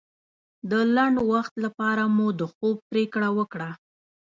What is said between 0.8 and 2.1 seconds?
لنډ وخت لپاره